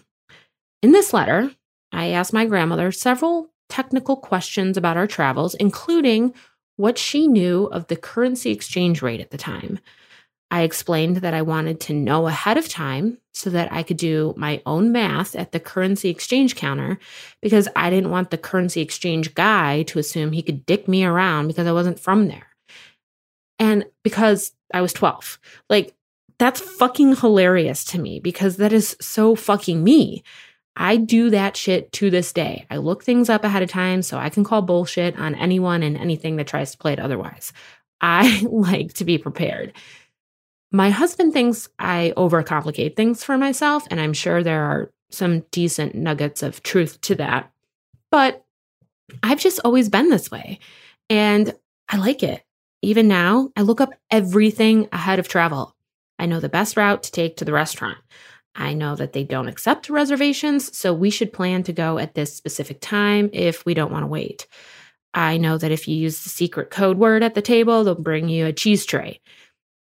In 0.81 0.91
this 0.91 1.13
letter, 1.13 1.51
I 1.91 2.07
asked 2.07 2.33
my 2.33 2.47
grandmother 2.47 2.91
several 2.91 3.51
technical 3.69 4.15
questions 4.15 4.75
about 4.75 4.97
our 4.97 5.05
travels, 5.05 5.53
including 5.53 6.33
what 6.77 6.97
she 6.97 7.27
knew 7.27 7.65
of 7.65 7.85
the 7.85 7.95
currency 7.95 8.49
exchange 8.49 9.03
rate 9.03 9.21
at 9.21 9.29
the 9.29 9.37
time. 9.37 9.77
I 10.49 10.63
explained 10.63 11.17
that 11.17 11.35
I 11.35 11.43
wanted 11.43 11.79
to 11.81 11.93
know 11.93 12.25
ahead 12.25 12.57
of 12.57 12.67
time 12.67 13.19
so 13.35 13.51
that 13.51 13.71
I 13.71 13.83
could 13.83 13.97
do 13.97 14.33
my 14.35 14.63
own 14.65 14.91
math 14.91 15.35
at 15.35 15.51
the 15.51 15.59
currency 15.59 16.09
exchange 16.09 16.55
counter 16.55 16.97
because 17.43 17.67
I 17.75 17.91
didn't 17.91 18.09
want 18.09 18.31
the 18.31 18.39
currency 18.39 18.81
exchange 18.81 19.35
guy 19.35 19.83
to 19.83 19.99
assume 19.99 20.31
he 20.31 20.41
could 20.41 20.65
dick 20.65 20.87
me 20.87 21.05
around 21.05 21.49
because 21.49 21.67
I 21.67 21.71
wasn't 21.71 21.99
from 21.99 22.29
there. 22.29 22.47
And 23.59 23.85
because 24.03 24.53
I 24.73 24.81
was 24.81 24.93
12, 24.93 25.39
like 25.69 25.95
that's 26.39 26.61
fucking 26.61 27.15
hilarious 27.17 27.83
to 27.85 27.99
me 27.99 28.19
because 28.19 28.57
that 28.57 28.73
is 28.73 28.95
so 29.01 29.35
fucking 29.35 29.83
me. 29.83 30.23
I 30.75 30.97
do 30.97 31.31
that 31.31 31.57
shit 31.57 31.91
to 31.93 32.11
this 32.11 32.31
day. 32.31 32.67
I 32.69 32.77
look 32.77 33.03
things 33.03 33.29
up 33.29 33.43
ahead 33.43 33.63
of 33.63 33.69
time 33.69 34.03
so 34.03 34.19
I 34.19 34.29
can 34.29 34.43
call 34.43 34.61
bullshit 34.61 35.17
on 35.17 35.33
anyone 35.33 35.81
and 35.81 35.97
anything 35.97 36.35
that 36.35 36.47
tries 36.47 36.71
to 36.71 36.77
play 36.77 36.93
it 36.93 36.99
otherwise. 36.99 37.51
I 37.99 38.41
like 38.49 38.93
to 38.93 39.05
be 39.05 39.17
prepared. 39.17 39.73
My 40.71 40.89
husband 40.91 41.33
thinks 41.33 41.69
I 41.79 42.13
overcomplicate 42.15 42.95
things 42.95 43.23
for 43.23 43.37
myself, 43.37 43.87
and 43.89 43.99
I'm 44.01 44.13
sure 44.13 44.43
there 44.43 44.63
are 44.63 44.91
some 45.09 45.39
decent 45.51 45.95
nuggets 45.95 46.43
of 46.43 46.61
truth 46.61 46.99
to 47.01 47.15
that. 47.15 47.51
But 48.11 48.45
I've 49.23 49.39
just 49.39 49.61
always 49.63 49.89
been 49.89 50.09
this 50.09 50.29
way, 50.29 50.59
and 51.09 51.55
I 51.89 51.97
like 51.97 52.21
it. 52.21 52.43
Even 52.81 53.07
now, 53.07 53.49
I 53.55 53.61
look 53.61 53.81
up 53.81 53.93
everything 54.11 54.87
ahead 54.91 55.19
of 55.19 55.27
travel. 55.27 55.75
I 56.19 56.25
know 56.25 56.39
the 56.39 56.49
best 56.49 56.77
route 56.77 57.03
to 57.03 57.11
take 57.11 57.37
to 57.37 57.45
the 57.45 57.53
restaurant. 57.53 57.97
I 58.55 58.73
know 58.73 58.95
that 58.95 59.13
they 59.13 59.23
don't 59.23 59.47
accept 59.47 59.89
reservations, 59.89 60.75
so 60.75 60.93
we 60.93 61.09
should 61.09 61.31
plan 61.31 61.63
to 61.63 61.73
go 61.73 61.99
at 61.99 62.15
this 62.15 62.35
specific 62.35 62.79
time 62.81 63.29
if 63.33 63.65
we 63.65 63.73
don't 63.73 63.91
want 63.91 64.03
to 64.03 64.07
wait. 64.07 64.47
I 65.13 65.37
know 65.37 65.57
that 65.57 65.71
if 65.71 65.87
you 65.87 65.95
use 65.95 66.23
the 66.23 66.29
secret 66.29 66.69
code 66.69 66.97
word 66.97 67.23
at 67.23 67.35
the 67.35 67.41
table, 67.41 67.83
they'll 67.83 67.95
bring 67.95 68.29
you 68.29 68.45
a 68.45 68.53
cheese 68.53 68.85
tray. 68.85 69.21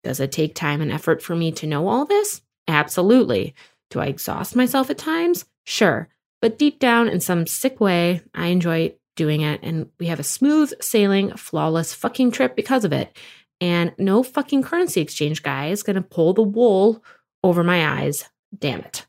Does 0.03 0.19
it 0.19 0.31
take 0.31 0.55
time 0.55 0.81
and 0.81 0.91
effort 0.91 1.21
for 1.21 1.35
me 1.35 1.51
to 1.53 1.67
know 1.67 1.87
all 1.87 2.05
this? 2.05 2.41
Absolutely. 2.67 3.55
Do 3.89 3.99
I 3.99 4.07
exhaust 4.07 4.55
myself 4.55 4.89
at 4.89 4.97
times? 4.97 5.45
Sure. 5.65 6.09
But 6.41 6.57
deep 6.57 6.79
down, 6.79 7.07
in 7.07 7.19
some 7.21 7.47
sick 7.47 7.79
way, 7.79 8.21
I 8.33 8.47
enjoy 8.47 8.93
doing 9.15 9.41
it. 9.41 9.59
And 9.63 9.89
we 9.99 10.07
have 10.07 10.19
a 10.19 10.23
smooth 10.23 10.73
sailing, 10.81 11.35
flawless 11.35 11.93
fucking 11.93 12.31
trip 12.31 12.55
because 12.55 12.85
of 12.85 12.93
it. 12.93 13.17
And 13.61 13.93
no 13.97 14.23
fucking 14.23 14.63
currency 14.63 15.01
exchange 15.01 15.41
guy 15.41 15.67
is 15.67 15.83
going 15.83 15.95
to 15.95 16.01
pull 16.01 16.33
the 16.33 16.43
wool 16.43 17.03
over 17.43 17.63
my 17.63 18.01
eyes 18.01 18.25
Damn 18.57 18.81
it. 18.81 19.05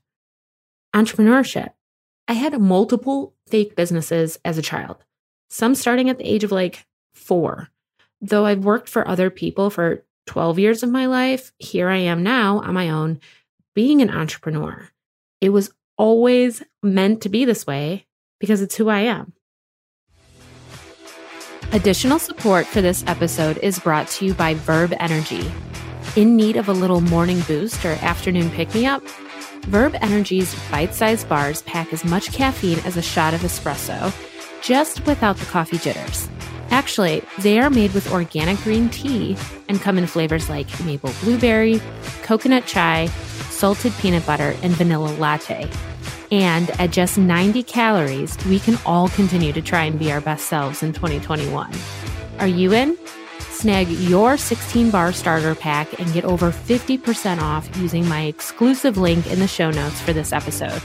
Entrepreneurship. 0.95 1.71
I 2.29 2.33
had 2.33 2.59
multiple 2.61 3.35
fake 3.47 3.77
businesses 3.77 4.39
as 4.45 4.59
a 4.59 4.63
child, 4.63 5.05
some 5.49 5.75
starting 5.75 6.11
at 6.11 6.19
the 6.19 6.29
age 6.29 6.43
of 6.43 6.51
like 6.51 6.87
four. 7.15 7.69
Though 8.21 8.47
I've 8.47 8.65
worked 8.65 8.89
for 8.89 9.07
other 9.07 9.31
people 9.31 9.71
for 9.71 10.05
12 10.27 10.59
years 10.59 10.83
of 10.83 10.91
my 10.91 11.07
life, 11.07 11.53
here 11.59 11.89
I 11.89 11.99
am 11.99 12.23
now 12.23 12.61
on 12.61 12.75
my 12.75 12.91
own, 12.91 13.21
being 13.75 14.03
an 14.03 14.11
entrepreneur. 14.11 14.89
It 15.41 15.51
was 15.51 15.71
always 15.97 16.63
meant 16.83 17.21
to 17.23 17.29
be 17.29 17.45
this 17.45 17.67
way 17.67 18.07
because 18.41 18.63
it's 18.63 18.77
who 18.77 18.89
I 18.89 19.01
am. 19.01 19.35
Additional 21.73 22.19
support 22.19 22.65
for 22.65 22.81
this 22.81 23.05
episode 23.09 23.59
is 23.59 23.79
brought 23.81 24.07
to 24.09 24.25
you 24.25 24.35
by 24.35 24.55
Verb 24.55 24.95
Energy. 25.01 25.51
In 26.15 26.37
need 26.37 26.57
of 26.57 26.69
a 26.69 26.73
little 26.73 27.01
morning 27.01 27.41
boost 27.41 27.85
or 27.85 27.93
afternoon 28.03 28.51
pick 28.51 28.73
me 28.73 28.87
up? 28.87 29.03
Verb 29.67 29.97
Energy's 30.01 30.55
bite 30.71 30.95
sized 30.95 31.29
bars 31.29 31.63
pack 31.63 31.93
as 31.93 32.05
much 32.05 32.33
caffeine 32.33 32.79
as 32.81 32.97
a 32.97 33.03
shot 33.03 33.35
of 33.35 33.41
espresso, 33.41 34.15
just 34.63 35.05
without 35.07 35.37
the 35.39 35.47
coffee 35.47 35.77
jitters. 35.77 36.29
Actually, 36.71 37.23
they 37.41 37.59
are 37.59 37.69
made 37.69 37.93
with 37.95 38.13
organic 38.13 38.59
green 38.59 38.89
tea 38.89 39.37
and 39.69 39.81
come 39.81 39.99
in 39.99 40.07
flavors 40.07 40.49
like 40.49 40.69
maple 40.85 41.13
blueberry, 41.21 41.83
coconut 42.23 42.65
chai, 42.67 43.07
salted 43.51 43.93
peanut 43.95 44.25
butter, 44.25 44.55
and 44.63 44.73
vanilla 44.73 45.11
latte. 45.19 45.69
And 46.31 46.71
at 46.81 46.91
just 46.91 47.19
90 47.19 47.63
calories, 47.63 48.37
we 48.47 48.59
can 48.59 48.79
all 48.85 49.09
continue 49.09 49.53
to 49.53 49.63
try 49.63 49.85
and 49.85 49.99
be 49.99 50.11
our 50.11 50.21
best 50.21 50.47
selves 50.47 50.83
in 50.83 50.93
2021. 50.93 51.73
Are 52.39 52.47
you 52.47 52.73
in? 52.73 52.97
Snag 53.39 53.89
your 53.89 54.37
16 54.37 54.91
bar 54.91 55.13
starter 55.13 55.55
pack 55.55 55.99
and 55.99 56.13
get 56.13 56.25
over 56.25 56.51
50% 56.51 57.41
off 57.41 57.75
using 57.79 58.07
my 58.09 58.25
exclusive 58.25 58.99
link 58.99 59.27
in 59.29 59.39
the 59.39 59.49
show 59.49 59.71
notes 59.71 60.01
for 60.01 60.13
this 60.13 60.33
episode. 60.33 60.83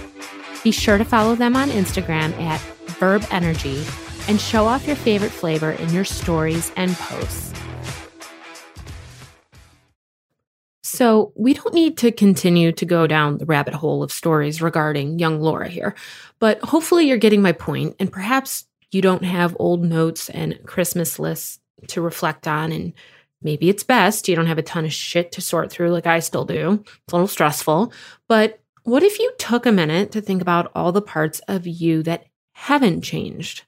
Be 0.64 0.72
sure 0.72 0.98
to 0.98 1.04
follow 1.04 1.36
them 1.36 1.56
on 1.56 1.70
Instagram 1.70 2.32
at 2.40 2.62
Verb 3.00 3.26
Energy 3.32 3.84
and 4.28 4.40
show 4.40 4.66
off 4.66 4.88
your 4.88 4.96
favorite 4.96 5.32
flavor 5.32 5.72
in 5.72 5.92
your 5.92 6.06
stories 6.06 6.72
and 6.78 6.94
posts. 6.94 7.52
So, 10.92 11.32
we 11.36 11.54
don't 11.54 11.74
need 11.74 11.98
to 12.00 12.12
continue 12.12 12.74
to 12.74 12.86
go 12.86 13.08
down 13.08 13.38
the 13.38 13.46
rabbit 13.46 13.74
hole 13.74 14.04
of 14.04 14.12
stories 14.12 14.62
regarding 14.62 15.20
young 15.20 15.40
Laura 15.40 15.70
here, 15.70 15.96
but 16.40 16.60
hopefully 16.60 17.08
you're 17.08 17.18
getting 17.18 17.42
my 17.42 17.54
point, 17.54 17.96
and 17.98 18.12
perhaps 18.12 18.66
you 18.92 19.02
don't 19.02 19.24
have 19.24 19.56
old 19.58 19.86
notes 19.86 20.30
and 20.30 20.60
Christmas 20.66 21.18
lists 21.18 21.60
to 21.88 22.02
reflect 22.02 22.46
on 22.46 22.74
and 22.74 22.92
maybe 23.42 23.70
it's 23.70 23.84
best 23.84 24.28
you 24.28 24.36
don't 24.36 24.48
have 24.48 24.58
a 24.58 24.64
ton 24.64 24.84
of 24.84 24.92
shit 24.92 25.32
to 25.32 25.42
sort 25.42 25.72
through 25.72 25.92
like 25.92 26.06
I 26.06 26.20
still 26.20 26.44
do. 26.44 26.84
It's 26.84 27.14
a 27.14 27.16
little 27.16 27.28
stressful, 27.28 27.94
but 28.28 28.60
what 28.84 29.02
if 29.02 29.18
you 29.18 29.32
took 29.40 29.66
a 29.66 29.72
minute 29.72 30.12
to 30.12 30.22
think 30.22 30.42
about 30.42 30.72
all 30.76 30.92
the 30.92 31.02
parts 31.02 31.40
of 31.48 31.66
you 31.66 32.04
that 32.04 32.26
haven't 32.54 33.02
changed? 33.02 33.64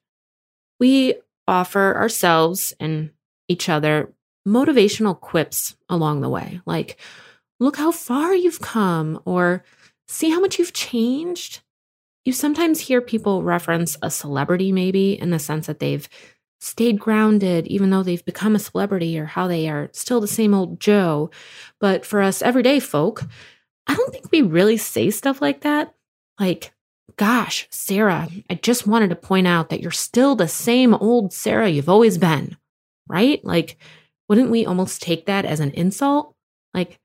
We 0.78 1.16
offer 1.48 1.96
ourselves 1.96 2.74
and 2.82 3.12
each 3.48 3.70
other 3.70 4.12
motivational 4.48 5.20
quips 5.20 5.76
along 5.90 6.22
the 6.22 6.30
way, 6.30 6.62
like, 6.66 7.00
look 7.60 7.78
how 7.78 7.92
far 7.92 8.34
you've 8.36 8.62
come, 8.62 9.20
or 9.26 9.64
see 10.08 10.30
how 10.30 10.40
much 10.40 10.60
you've 10.60 10.74
changed. 10.74 11.62
You 12.26 12.34
sometimes 12.34 12.80
hear 12.80 13.02
people 13.02 13.44
reference 13.44 13.98
a 14.02 14.10
celebrity, 14.10 14.72
maybe 14.72 15.20
in 15.20 15.30
the 15.30 15.40
sense 15.40 15.68
that 15.68 15.80
they've 15.80 16.08
stayed 16.62 17.00
grounded, 17.00 17.68
even 17.68 17.90
though 17.90 18.04
they've 18.04 18.24
become 18.24 18.56
a 18.56 18.60
celebrity 18.60 19.20
or 19.20 19.26
how 19.26 19.48
they 19.48 19.68
are 19.68 19.90
still 19.92 20.22
the 20.22 20.28
same 20.28 20.54
old 20.54 20.80
Joe. 20.80 21.30
But 21.80 22.06
for 22.06 22.22
us 22.22 22.42
everyday 22.42 22.80
folk, 22.80 23.24
I 23.88 23.96
don't 23.96 24.14
think 24.14 24.32
we 24.32 24.42
really 24.42 24.78
say 24.78 25.10
stuff 25.10 25.42
like 25.42 25.62
that. 25.62 25.94
Like, 26.40 26.74
gosh, 27.18 27.68
Sarah, 27.70 28.30
I 28.50 28.56
just 28.56 28.88
wanted 28.88 29.10
to 29.10 29.16
point 29.18 29.46
out 29.46 29.70
that 29.70 29.82
you're 29.82 29.92
still 29.92 30.36
the 30.36 30.48
same 30.48 30.94
old 30.94 31.34
Sarah 31.34 31.70
you've 31.70 31.90
always 31.90 32.18
been, 32.18 32.56
right? 33.08 33.44
Like, 33.44 33.78
wouldn't 34.30 34.50
we 34.50 34.66
almost 34.66 35.02
take 35.02 35.26
that 35.26 35.46
as 35.46 35.60
an 35.60 35.72
insult? 35.72 36.36
Like, 36.74 37.00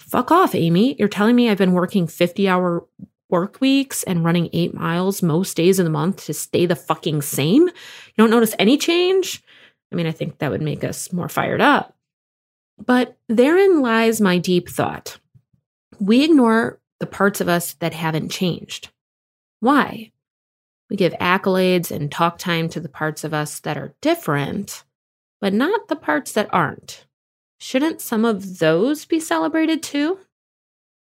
fuck 0.00 0.30
off, 0.30 0.54
Amy. 0.54 0.96
You're 0.98 1.08
telling 1.08 1.36
me 1.36 1.48
I've 1.48 1.58
been 1.58 1.72
working 1.72 2.06
50 2.06 2.48
hour 2.48 2.86
work 3.30 3.60
weeks 3.60 4.02
and 4.04 4.24
running 4.24 4.48
eight 4.52 4.74
miles 4.74 5.22
most 5.22 5.56
days 5.56 5.78
of 5.78 5.84
the 5.84 5.90
month 5.90 6.24
to 6.26 6.34
stay 6.34 6.66
the 6.66 6.76
fucking 6.76 7.22
same? 7.22 7.66
You 7.66 8.14
don't 8.16 8.30
notice 8.30 8.54
any 8.58 8.78
change? 8.78 9.42
I 9.92 9.96
mean, 9.96 10.06
I 10.06 10.12
think 10.12 10.38
that 10.38 10.50
would 10.50 10.62
make 10.62 10.84
us 10.84 11.12
more 11.12 11.28
fired 11.28 11.60
up. 11.60 11.94
But 12.78 13.16
therein 13.28 13.80
lies 13.80 14.20
my 14.20 14.38
deep 14.38 14.68
thought. 14.68 15.18
We 15.98 16.24
ignore 16.24 16.80
the 17.00 17.06
parts 17.06 17.40
of 17.40 17.48
us 17.48 17.74
that 17.74 17.92
haven't 17.92 18.30
changed. 18.30 18.90
Why? 19.60 20.12
We 20.88 20.96
give 20.96 21.12
accolades 21.14 21.90
and 21.90 22.10
talk 22.10 22.38
time 22.38 22.68
to 22.70 22.80
the 22.80 22.88
parts 22.88 23.24
of 23.24 23.34
us 23.34 23.60
that 23.60 23.76
are 23.76 23.94
different, 24.00 24.84
but 25.40 25.52
not 25.52 25.88
the 25.88 25.96
parts 25.96 26.32
that 26.32 26.52
aren't. 26.52 27.06
Shouldn't 27.58 28.00
some 28.00 28.24
of 28.24 28.58
those 28.58 29.04
be 29.04 29.20
celebrated 29.20 29.82
too? 29.82 30.18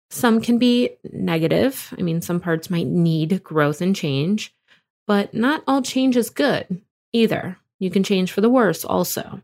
Some 0.10 0.40
can 0.42 0.58
be 0.58 0.92
negative. 1.12 1.94
I 1.98 2.02
mean, 2.02 2.22
some 2.22 2.40
parts 2.40 2.70
might 2.70 2.88
need 2.88 3.44
growth 3.44 3.82
and 3.82 3.96
change, 3.96 4.54
but 5.06 5.34
not 5.34 5.64
all 5.68 5.82
change 5.82 6.16
is 6.16 6.30
good 6.30 6.82
either. 7.12 7.58
You 7.80 7.90
can 7.90 8.04
change 8.04 8.32
for 8.32 8.42
the 8.42 8.50
worse 8.50 8.86
also. 8.86 9.42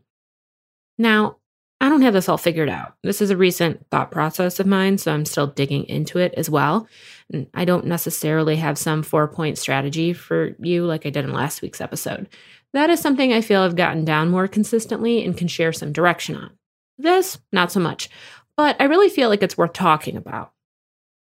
Now, 0.98 1.36
I 1.80 1.88
don't 1.88 2.02
have 2.02 2.14
this 2.14 2.28
all 2.28 2.38
figured 2.38 2.70
out. 2.70 2.94
This 3.02 3.20
is 3.20 3.30
a 3.30 3.36
recent 3.36 3.84
thought 3.90 4.10
process 4.10 4.58
of 4.58 4.66
mine, 4.66 4.96
so 4.96 5.12
I'm 5.12 5.26
still 5.26 5.48
digging 5.48 5.84
into 5.84 6.18
it 6.18 6.32
as 6.34 6.48
well. 6.48 6.88
I 7.52 7.64
don't 7.64 7.86
necessarily 7.86 8.56
have 8.56 8.78
some 8.78 9.02
four 9.02 9.28
point 9.28 9.58
strategy 9.58 10.12
for 10.12 10.54
you 10.58 10.86
like 10.86 11.04
I 11.04 11.10
did 11.10 11.24
in 11.24 11.32
last 11.32 11.62
week's 11.62 11.80
episode. 11.80 12.28
That 12.74 12.90
is 12.90 13.00
something 13.00 13.32
I 13.32 13.40
feel 13.40 13.62
I've 13.62 13.76
gotten 13.76 14.04
down 14.04 14.30
more 14.30 14.48
consistently 14.48 15.24
and 15.24 15.36
can 15.36 15.46
share 15.46 15.72
some 15.72 15.92
direction 15.92 16.34
on. 16.34 16.50
This, 16.98 17.38
not 17.52 17.70
so 17.70 17.78
much, 17.78 18.10
but 18.56 18.76
I 18.80 18.84
really 18.84 19.08
feel 19.08 19.28
like 19.28 19.44
it's 19.44 19.56
worth 19.56 19.72
talking 19.72 20.16
about. 20.16 20.52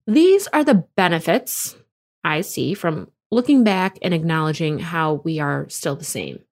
These 0.06 0.48
are 0.54 0.64
the 0.64 0.86
benefits 0.96 1.76
I 2.24 2.42
see 2.42 2.76
from 2.76 3.10
looking 3.32 3.64
back 3.64 3.98
and 4.04 4.14
acknowledging 4.14 4.78
how 4.78 5.16
we 5.24 5.40
are 5.40 5.68
still 5.68 5.96
the 5.96 6.04
same. 6.06 6.44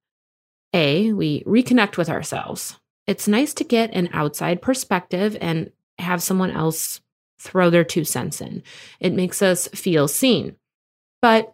A, 0.74 1.13
we 1.13 1.43
reconnect 1.43 1.98
with 1.98 2.10
ourselves. 2.10 2.79
It's 3.05 3.27
nice 3.27 3.53
to 3.55 3.63
get 3.63 3.93
an 3.93 4.10
outside 4.12 4.60
perspective 4.60 5.38
and 5.39 5.72
have 6.00 6.24
someone 6.24 6.51
else 6.51 7.00
throw 7.39 7.69
their 7.69 7.84
two 7.84 8.05
cents 8.05 8.41
in. 8.41 8.63
It 9.00 9.13
makes 9.13 9.43
us 9.43 9.67
feel 9.67 10.08
seen. 10.08 10.55
But 11.22 11.53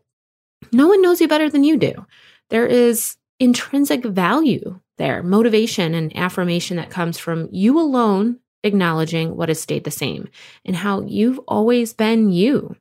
no 0.71 0.87
one 0.87 1.01
knows 1.01 1.19
you 1.19 1.27
better 1.27 1.49
than 1.49 1.65
you 1.65 1.75
do. 1.75 2.05
There 2.49 2.65
is 2.65 3.17
intrinsic 3.39 4.03
value 4.05 4.79
there, 4.97 5.21
motivation 5.21 5.93
and 5.93 6.15
affirmation 6.15 6.77
that 6.77 6.89
comes 6.89 7.17
from 7.17 7.49
you 7.51 7.79
alone 7.79 8.39
acknowledging 8.63 9.35
what 9.35 9.49
has 9.49 9.61
stayed 9.61 9.83
the 9.83 9.91
same 9.91 10.27
and 10.65 10.75
how 10.75 11.01
you've 11.01 11.39
always 11.47 11.93
been 11.93 12.31
you. 12.31 12.75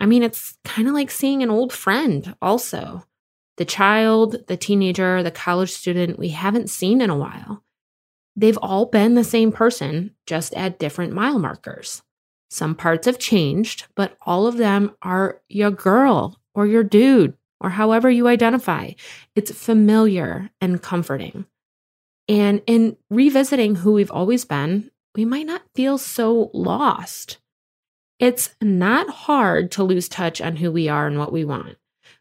I 0.00 0.06
mean, 0.06 0.22
it's 0.22 0.58
kind 0.64 0.88
of 0.88 0.94
like 0.94 1.10
seeing 1.10 1.42
an 1.42 1.50
old 1.50 1.72
friend, 1.72 2.34
also. 2.42 3.04
The 3.58 3.64
child, 3.64 4.46
the 4.48 4.56
teenager, 4.56 5.22
the 5.22 5.30
college 5.30 5.70
student 5.70 6.18
we 6.18 6.30
haven't 6.30 6.70
seen 6.70 7.00
in 7.00 7.10
a 7.10 7.16
while. 7.16 7.62
They've 8.34 8.58
all 8.58 8.86
been 8.86 9.14
the 9.14 9.24
same 9.24 9.52
person, 9.52 10.14
just 10.26 10.54
at 10.54 10.78
different 10.78 11.12
mile 11.12 11.38
markers. 11.38 12.02
Some 12.50 12.74
parts 12.74 13.06
have 13.06 13.18
changed, 13.18 13.86
but 13.94 14.16
all 14.22 14.46
of 14.46 14.56
them 14.56 14.96
are 15.02 15.40
your 15.48 15.70
girl 15.70 16.40
or 16.54 16.66
your 16.66 16.82
dude 16.82 17.34
or 17.62 17.70
however 17.70 18.10
you 18.10 18.28
identify. 18.28 18.90
It's 19.34 19.52
familiar 19.52 20.50
and 20.60 20.82
comforting. 20.82 21.46
And 22.28 22.62
in 22.66 22.96
revisiting 23.10 23.76
who 23.76 23.92
we've 23.92 24.10
always 24.10 24.44
been, 24.44 24.90
we 25.14 25.24
might 25.24 25.46
not 25.46 25.62
feel 25.74 25.98
so 25.98 26.50
lost. 26.52 27.38
It's 28.18 28.54
not 28.60 29.08
hard 29.10 29.70
to 29.72 29.82
lose 29.82 30.08
touch 30.08 30.40
on 30.40 30.56
who 30.56 30.70
we 30.70 30.88
are 30.88 31.06
and 31.06 31.18
what 31.18 31.32
we 31.32 31.44
want. 31.44 31.76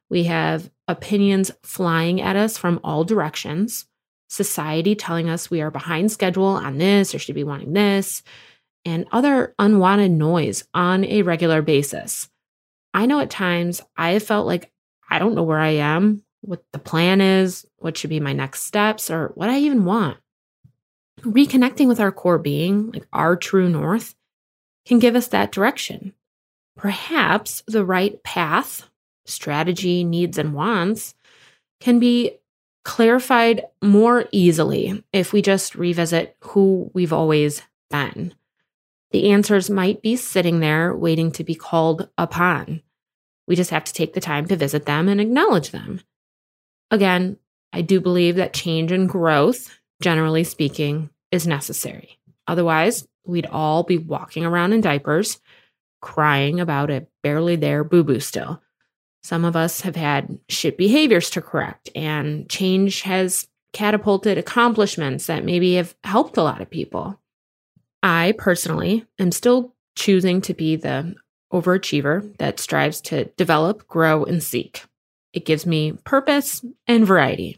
We 0.09 0.23
have 0.25 0.69
opinions 0.87 1.51
flying 1.63 2.19
at 2.21 2.35
us 2.35 2.57
from 2.57 2.79
all 2.83 3.03
directions, 3.03 3.85
society 4.29 4.95
telling 4.95 5.29
us 5.29 5.49
we 5.49 5.61
are 5.61 5.71
behind 5.71 6.11
schedule 6.11 6.45
on 6.45 6.77
this 6.77 7.13
or 7.15 7.19
should 7.19 7.35
be 7.35 7.43
wanting 7.43 7.73
this, 7.73 8.23
and 8.83 9.05
other 9.11 9.53
unwanted 9.59 10.11
noise 10.11 10.65
on 10.73 11.05
a 11.05 11.21
regular 11.21 11.61
basis. 11.61 12.29
I 12.93 13.05
know 13.05 13.19
at 13.19 13.29
times 13.29 13.81
I 13.95 14.11
have 14.11 14.23
felt 14.23 14.47
like 14.47 14.70
I 15.11 15.19
don't 15.19 15.35
know 15.35 15.43
where 15.43 15.59
I 15.59 15.71
am, 15.71 16.23
what 16.39 16.63
the 16.71 16.79
plan 16.79 17.19
is, 17.19 17.67
what 17.77 17.97
should 17.97 18.09
be 18.09 18.21
my 18.21 18.33
next 18.33 18.63
steps, 18.63 19.11
or 19.11 19.33
what 19.35 19.49
I 19.49 19.59
even 19.59 19.85
want. 19.85 20.17
Reconnecting 21.19 21.87
with 21.87 21.99
our 21.99 22.11
core 22.11 22.39
being, 22.39 22.91
like 22.91 23.05
our 23.11 23.35
true 23.35 23.69
north, 23.69 24.15
can 24.85 24.99
give 24.99 25.15
us 25.15 25.27
that 25.27 25.51
direction. 25.51 26.13
Perhaps 26.77 27.61
the 27.67 27.85
right 27.85 28.23
path, 28.23 28.89
strategy, 29.25 30.03
needs, 30.03 30.37
and 30.37 30.53
wants 30.53 31.13
can 31.81 31.99
be 31.99 32.37
clarified 32.83 33.65
more 33.81 34.25
easily 34.31 35.03
if 35.11 35.33
we 35.33 35.41
just 35.41 35.75
revisit 35.75 36.37
who 36.39 36.89
we've 36.93 37.13
always 37.13 37.61
been. 37.89 38.33
The 39.11 39.29
answers 39.31 39.69
might 39.69 40.01
be 40.01 40.15
sitting 40.15 40.61
there 40.61 40.95
waiting 40.95 41.31
to 41.33 41.43
be 41.43 41.53
called 41.53 42.09
upon. 42.17 42.81
We 43.51 43.57
just 43.57 43.71
have 43.71 43.83
to 43.83 43.93
take 43.93 44.13
the 44.13 44.21
time 44.21 44.47
to 44.47 44.55
visit 44.55 44.85
them 44.85 45.09
and 45.09 45.19
acknowledge 45.19 45.71
them. 45.71 45.99
Again, 46.89 47.35
I 47.73 47.81
do 47.81 47.99
believe 47.99 48.37
that 48.37 48.53
change 48.53 48.93
and 48.93 49.09
growth, 49.09 49.77
generally 50.01 50.45
speaking, 50.45 51.09
is 51.33 51.45
necessary. 51.45 52.17
Otherwise, 52.47 53.05
we'd 53.25 53.47
all 53.47 53.83
be 53.83 53.97
walking 53.97 54.45
around 54.45 54.71
in 54.71 54.79
diapers, 54.79 55.41
crying 56.01 56.61
about 56.61 56.89
a 56.89 57.07
barely 57.23 57.57
there 57.57 57.83
boo 57.83 58.05
boo 58.05 58.21
still. 58.21 58.61
Some 59.21 59.43
of 59.43 59.57
us 59.57 59.81
have 59.81 59.97
had 59.97 60.39
shit 60.47 60.77
behaviors 60.77 61.29
to 61.31 61.41
correct, 61.41 61.89
and 61.93 62.49
change 62.49 63.01
has 63.01 63.49
catapulted 63.73 64.37
accomplishments 64.37 65.25
that 65.25 65.43
maybe 65.43 65.73
have 65.73 65.93
helped 66.05 66.37
a 66.37 66.43
lot 66.43 66.61
of 66.61 66.69
people. 66.69 67.19
I 68.01 68.33
personally 68.37 69.05
am 69.19 69.33
still 69.33 69.75
choosing 69.97 70.39
to 70.43 70.53
be 70.53 70.77
the 70.77 71.15
overachiever 71.51 72.35
that 72.37 72.59
strives 72.59 73.01
to 73.01 73.25
develop, 73.37 73.87
grow, 73.87 74.23
and 74.23 74.41
seek. 74.41 74.85
It 75.33 75.45
gives 75.45 75.65
me 75.65 75.93
purpose 76.03 76.63
and 76.87 77.05
variety. 77.05 77.57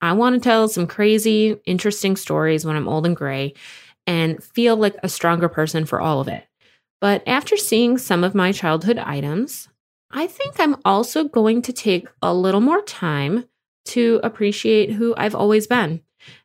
I 0.00 0.12
want 0.12 0.34
to 0.34 0.40
tell 0.40 0.68
some 0.68 0.86
crazy, 0.86 1.56
interesting 1.64 2.16
stories 2.16 2.64
when 2.64 2.76
I'm 2.76 2.88
old 2.88 3.06
and 3.06 3.16
gray 3.16 3.54
and 4.06 4.42
feel 4.42 4.76
like 4.76 4.96
a 5.02 5.08
stronger 5.08 5.48
person 5.48 5.84
for 5.84 6.00
all 6.00 6.20
of 6.20 6.28
it. 6.28 6.44
But 7.00 7.22
after 7.26 7.56
seeing 7.56 7.98
some 7.98 8.24
of 8.24 8.34
my 8.34 8.52
childhood 8.52 8.98
items, 8.98 9.68
I 10.10 10.26
think 10.26 10.58
I'm 10.58 10.76
also 10.84 11.24
going 11.24 11.62
to 11.62 11.72
take 11.72 12.08
a 12.20 12.34
little 12.34 12.60
more 12.60 12.82
time 12.82 13.46
to 13.86 14.20
appreciate 14.22 14.92
who 14.92 15.14
I've 15.16 15.34
always 15.34 15.66
been 15.66 16.02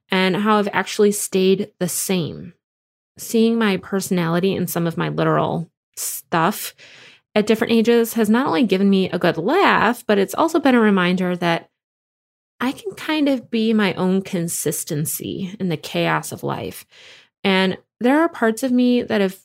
and 0.10 0.36
how 0.36 0.58
I've 0.58 0.70
actually 0.72 1.12
stayed 1.12 1.72
the 1.80 1.90
same 1.90 2.54
seeing 3.18 3.58
my 3.58 3.78
personality 3.78 4.56
and 4.56 4.70
some 4.70 4.88
of 4.88 4.98
my 4.98 5.10
literal 5.10 5.70
stuff 5.98 6.74
at 7.36 7.48
different 7.48 7.74
ages 7.74 8.14
has 8.14 8.30
not 8.30 8.48
only 8.48 8.64
given 8.64 8.90
me 8.90 9.10
a 9.10 9.20
good 9.20 9.38
laugh, 9.38 10.04
but 10.08 10.18
it's 10.18 10.34
also 10.34 10.60
been 10.60 10.76
a 10.76 10.80
reminder 10.80 11.36
that 11.36 11.70
I 12.60 12.72
can 12.72 12.94
kind 12.94 13.30
of 13.30 13.52
be 13.52 13.74
my 13.74 13.94
own 13.94 14.24
consistency 14.24 15.56
in 15.60 15.70
the 15.70 15.78
chaos 15.78 16.32
of 16.32 16.44
life. 16.44 16.86
And 17.44 17.78
there 18.00 18.22
are 18.22 18.30
parts 18.30 18.64
of 18.64 18.72
me 18.72 19.04
that 19.04 19.22
have 19.22 19.38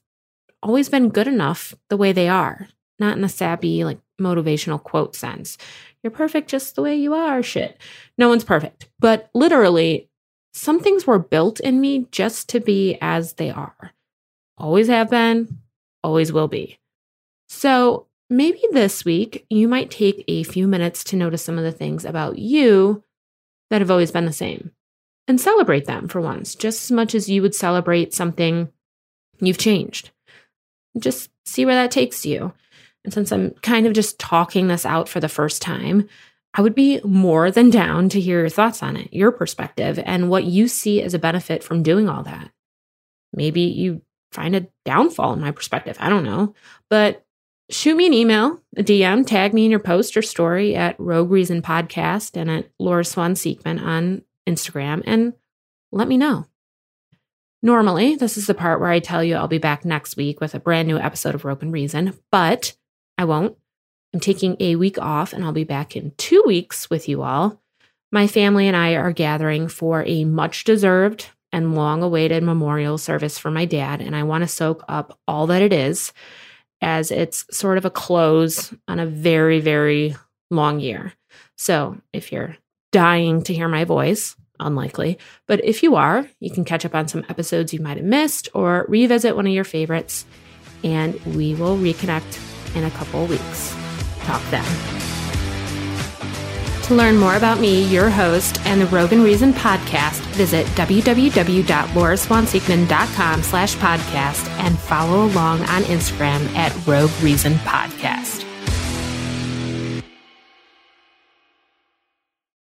always 0.62 0.88
been 0.88 1.10
good 1.10 1.28
enough 1.28 1.74
the 1.90 1.96
way 1.96 2.12
they 2.12 2.28
are, 2.28 2.68
not 2.98 3.16
in 3.16 3.24
a 3.24 3.28
sappy, 3.28 3.84
like 3.84 4.00
motivational 4.20 4.82
quote 4.82 5.14
sense. 5.14 5.58
You're 6.02 6.10
perfect 6.10 6.48
just 6.48 6.74
the 6.74 6.82
way 6.82 6.96
you 6.96 7.14
are, 7.14 7.42
shit. 7.42 7.78
No 8.16 8.28
one's 8.28 8.44
perfect. 8.44 8.88
But 8.98 9.28
literally, 9.34 10.08
some 10.54 10.80
things 10.80 11.06
were 11.06 11.18
built 11.18 11.60
in 11.60 11.80
me 11.80 12.06
just 12.10 12.48
to 12.50 12.60
be 12.60 12.98
as 13.00 13.34
they 13.34 13.50
are. 13.50 13.92
Always 14.58 14.88
have 14.88 15.10
been, 15.10 15.58
always 16.02 16.32
will 16.32 16.48
be. 16.48 16.78
So 17.48 18.06
maybe 18.30 18.60
this 18.72 19.04
week 19.04 19.46
you 19.50 19.68
might 19.68 19.90
take 19.90 20.24
a 20.26 20.42
few 20.42 20.66
minutes 20.66 21.04
to 21.04 21.16
notice 21.16 21.42
some 21.42 21.58
of 21.58 21.64
the 21.64 21.72
things 21.72 22.04
about 22.04 22.38
you 22.38 23.02
that 23.70 23.80
have 23.80 23.90
always 23.90 24.10
been 24.10 24.26
the 24.26 24.32
same 24.32 24.72
and 25.28 25.40
celebrate 25.40 25.86
them 25.86 26.08
for 26.08 26.20
once, 26.20 26.54
just 26.54 26.84
as 26.84 26.92
much 26.92 27.14
as 27.14 27.28
you 27.28 27.42
would 27.42 27.54
celebrate 27.54 28.14
something 28.14 28.70
you've 29.40 29.58
changed. 29.58 30.10
Just 30.98 31.30
see 31.44 31.64
where 31.64 31.74
that 31.74 31.90
takes 31.90 32.26
you. 32.26 32.52
And 33.04 33.12
since 33.12 33.32
I'm 33.32 33.50
kind 33.62 33.86
of 33.86 33.92
just 33.92 34.18
talking 34.18 34.68
this 34.68 34.86
out 34.86 35.08
for 35.08 35.20
the 35.20 35.28
first 35.28 35.62
time, 35.62 36.08
I 36.54 36.62
would 36.62 36.74
be 36.74 37.00
more 37.02 37.50
than 37.50 37.70
down 37.70 38.08
to 38.10 38.20
hear 38.20 38.40
your 38.40 38.48
thoughts 38.48 38.82
on 38.82 38.96
it, 38.96 39.12
your 39.12 39.32
perspective, 39.32 39.98
and 40.04 40.28
what 40.28 40.44
you 40.44 40.68
see 40.68 41.02
as 41.02 41.14
a 41.14 41.18
benefit 41.18 41.64
from 41.64 41.82
doing 41.82 42.08
all 42.08 42.22
that. 42.24 42.50
Maybe 43.32 43.62
you 43.62 44.02
find 44.32 44.56
a 44.56 44.66
downfall 44.84 45.32
in 45.34 45.40
my 45.40 45.50
perspective. 45.50 45.96
I 46.00 46.08
don't 46.08 46.24
know. 46.24 46.54
But 46.88 47.24
shoot 47.70 47.96
me 47.96 48.06
an 48.06 48.14
email, 48.14 48.60
a 48.76 48.82
DM, 48.82 49.26
tag 49.26 49.54
me 49.54 49.64
in 49.64 49.70
your 49.70 49.80
post 49.80 50.16
or 50.16 50.22
story 50.22 50.74
at 50.74 50.98
Rogue 50.98 51.30
Reason 51.30 51.62
Podcast 51.62 52.36
and 52.36 52.50
at 52.50 52.70
Laura 52.78 53.04
Swan 53.04 53.34
Seekman 53.34 53.80
on 53.80 54.22
Instagram 54.48 55.02
and 55.06 55.34
let 55.90 56.08
me 56.08 56.16
know. 56.16 56.46
Normally, 57.62 58.16
this 58.16 58.36
is 58.36 58.48
the 58.48 58.54
part 58.54 58.80
where 58.80 58.90
I 58.90 58.98
tell 58.98 59.22
you 59.22 59.36
I'll 59.36 59.46
be 59.46 59.58
back 59.58 59.84
next 59.84 60.16
week 60.16 60.40
with 60.40 60.54
a 60.54 60.60
brand 60.60 60.88
new 60.88 60.98
episode 60.98 61.34
of 61.34 61.44
Rogue 61.44 61.62
and 61.62 61.72
Reason, 61.72 62.18
but 62.32 62.74
I 63.16 63.24
won't. 63.24 63.56
I'm 64.12 64.20
taking 64.20 64.56
a 64.58 64.76
week 64.76 64.98
off 64.98 65.32
and 65.32 65.44
I'll 65.44 65.52
be 65.52 65.64
back 65.64 65.96
in 65.96 66.12
two 66.16 66.42
weeks 66.44 66.90
with 66.90 67.08
you 67.08 67.22
all. 67.22 67.62
My 68.10 68.26
family 68.26 68.66
and 68.66 68.76
I 68.76 68.94
are 68.94 69.12
gathering 69.12 69.68
for 69.68 70.04
a 70.06 70.24
much 70.24 70.64
deserved 70.64 71.30
and 71.52 71.74
long 71.74 72.02
awaited 72.02 72.42
memorial 72.42 72.98
service 72.98 73.38
for 73.38 73.50
my 73.50 73.64
dad, 73.64 74.00
and 74.00 74.16
I 74.16 74.22
want 74.22 74.42
to 74.42 74.48
soak 74.48 74.84
up 74.88 75.18
all 75.28 75.46
that 75.48 75.62
it 75.62 75.72
is 75.72 76.12
as 76.80 77.10
it's 77.10 77.44
sort 77.56 77.78
of 77.78 77.84
a 77.84 77.90
close 77.90 78.74
on 78.88 78.98
a 78.98 79.06
very, 79.06 79.60
very 79.60 80.16
long 80.50 80.80
year. 80.80 81.12
So 81.56 81.98
if 82.12 82.32
you're 82.32 82.56
dying 82.90 83.42
to 83.44 83.54
hear 83.54 83.68
my 83.68 83.84
voice, 83.84 84.36
unlikely, 84.58 85.18
but 85.46 85.64
if 85.64 85.82
you 85.82 85.94
are, 85.96 86.28
you 86.40 86.50
can 86.50 86.64
catch 86.64 86.84
up 86.84 86.94
on 86.94 87.08
some 87.08 87.24
episodes 87.28 87.72
you 87.72 87.80
might 87.80 87.96
have 87.96 88.06
missed 88.06 88.48
or 88.54 88.86
revisit 88.88 89.36
one 89.36 89.46
of 89.46 89.52
your 89.52 89.64
favorites, 89.64 90.24
and 90.82 91.14
we 91.26 91.54
will 91.54 91.76
reconnect 91.76 92.76
in 92.76 92.84
a 92.84 92.90
couple 92.90 93.26
weeks. 93.26 93.76
Talk 94.20 94.42
then. 94.50 95.11
To 96.82 96.94
learn 96.94 97.16
more 97.16 97.36
about 97.36 97.60
me, 97.60 97.84
your 97.84 98.10
host, 98.10 98.60
and 98.66 98.80
the 98.80 98.86
Rogue 98.86 99.12
and 99.12 99.22
Reason 99.22 99.52
podcast, 99.52 100.18
visit 100.34 100.66
www.lauraswanseekman.com 100.68 103.42
slash 103.42 103.76
podcast 103.76 104.48
and 104.58 104.78
follow 104.78 105.26
along 105.26 105.60
on 105.60 105.82
Instagram 105.84 106.44
at 106.56 106.74
Rogue 106.86 107.10
Reason 107.22 107.52
Podcast. 107.54 108.51